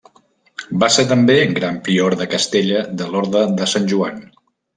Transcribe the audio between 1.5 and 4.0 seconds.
gran prior de Castella de l'Orde de Sant